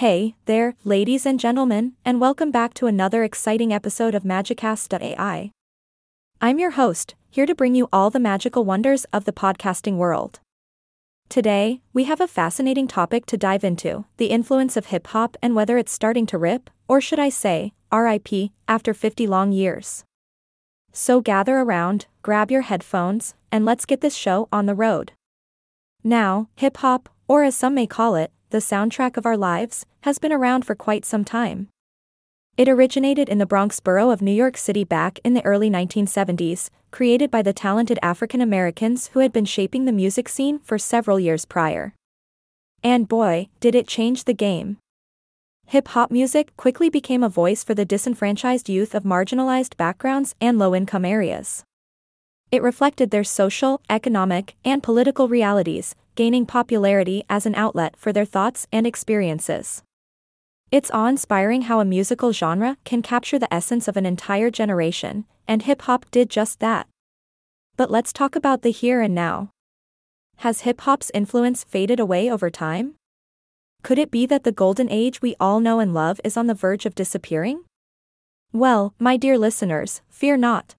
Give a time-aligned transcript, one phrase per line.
[0.00, 5.50] Hey, there, ladies and gentlemen, and welcome back to another exciting episode of Magicast.ai.
[6.38, 10.40] I'm your host, here to bring you all the magical wonders of the podcasting world.
[11.30, 15.54] Today, we have a fascinating topic to dive into the influence of hip hop and
[15.54, 20.04] whether it's starting to rip, or should I say, RIP, after 50 long years.
[20.92, 25.12] So gather around, grab your headphones, and let's get this show on the road.
[26.04, 30.18] Now, hip hop, or as some may call it, the soundtrack of our lives, has
[30.18, 31.68] been around for quite some time.
[32.56, 36.70] It originated in the Bronx borough of New York City back in the early 1970s,
[36.90, 41.20] created by the talented African Americans who had been shaping the music scene for several
[41.20, 41.92] years prior.
[42.82, 44.78] And boy, did it change the game.
[45.66, 50.58] Hip hop music quickly became a voice for the disenfranchised youth of marginalized backgrounds and
[50.58, 51.64] low income areas.
[52.52, 58.24] It reflected their social, economic, and political realities, gaining popularity as an outlet for their
[58.24, 59.82] thoughts and experiences.
[60.72, 65.26] It's awe inspiring how a musical genre can capture the essence of an entire generation,
[65.46, 66.88] and hip hop did just that.
[67.76, 69.50] But let's talk about the here and now.
[70.38, 72.94] Has hip hop's influence faded away over time?
[73.82, 76.54] Could it be that the golden age we all know and love is on the
[76.54, 77.62] verge of disappearing?
[78.52, 80.74] Well, my dear listeners, fear not.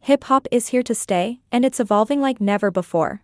[0.00, 3.22] Hip hop is here to stay, and it's evolving like never before.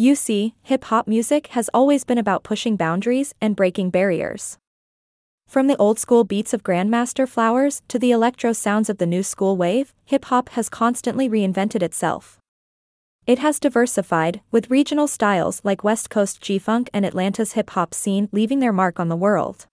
[0.00, 4.56] You see, hip hop music has always been about pushing boundaries and breaking barriers.
[5.46, 9.22] From the old school beats of Grandmaster Flowers to the electro sounds of the new
[9.22, 12.38] school wave, hip hop has constantly reinvented itself.
[13.26, 17.92] It has diversified, with regional styles like West Coast G Funk and Atlanta's hip hop
[17.92, 19.66] scene leaving their mark on the world.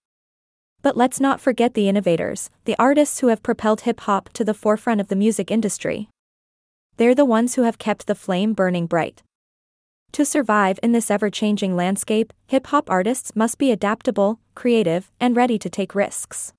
[0.82, 4.52] But let's not forget the innovators, the artists who have propelled hip hop to the
[4.52, 6.10] forefront of the music industry.
[6.98, 9.22] They're the ones who have kept the flame burning bright.
[10.12, 15.36] To survive in this ever changing landscape, hip hop artists must be adaptable, creative, and
[15.36, 16.52] ready to take risks.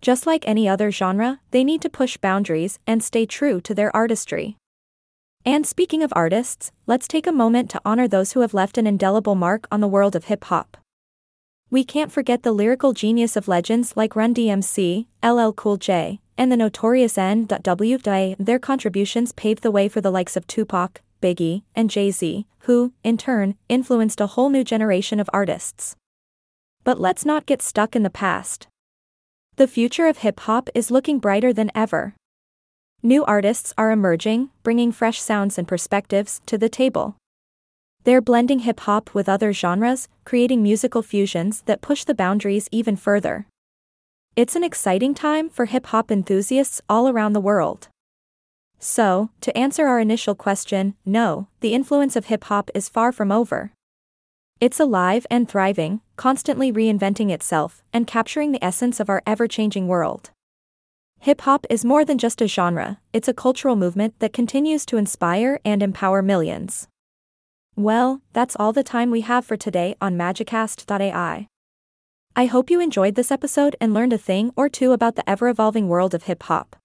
[0.00, 3.94] Just like any other genre, they need to push boundaries and stay true to their
[3.96, 4.56] artistry.
[5.44, 8.86] And speaking of artists, let's take a moment to honor those who have left an
[8.86, 10.76] indelible mark on the world of hip hop.
[11.70, 16.52] We can't forget the lyrical genius of legends like Run DMC, LL Cool J, and
[16.52, 18.36] the notorious N.W.A.
[18.38, 22.92] Their contributions paved the way for the likes of Tupac, Biggie, and Jay Z, who,
[23.02, 25.96] in turn, influenced a whole new generation of artists.
[26.84, 28.66] But let's not get stuck in the past.
[29.56, 32.14] The future of hip hop is looking brighter than ever.
[33.02, 37.16] New artists are emerging, bringing fresh sounds and perspectives to the table.
[38.04, 42.96] They're blending hip hop with other genres, creating musical fusions that push the boundaries even
[42.96, 43.46] further.
[44.36, 47.88] It's an exciting time for hip hop enthusiasts all around the world.
[48.78, 53.32] So, to answer our initial question, no, the influence of hip hop is far from
[53.32, 53.72] over.
[54.60, 59.88] It's alive and thriving, constantly reinventing itself and capturing the essence of our ever changing
[59.88, 60.30] world.
[61.20, 64.96] Hip hop is more than just a genre, it's a cultural movement that continues to
[64.96, 66.86] inspire and empower millions.
[67.74, 71.46] Well, that's all the time we have for today on Magicast.ai.
[72.36, 75.48] I hope you enjoyed this episode and learned a thing or two about the ever
[75.48, 76.76] evolving world of hip hop.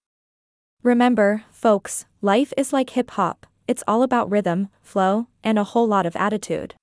[0.84, 5.86] Remember, folks, life is like hip hop, it's all about rhythm, flow, and a whole
[5.86, 6.74] lot of attitude.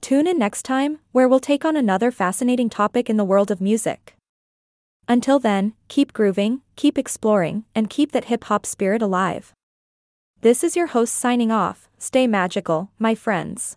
[0.00, 3.60] Tune in next time, where we'll take on another fascinating topic in the world of
[3.60, 4.16] music.
[5.06, 9.52] Until then, keep grooving, keep exploring, and keep that hip hop spirit alive.
[10.40, 11.88] This is your host signing off.
[11.96, 13.76] Stay magical, my friends.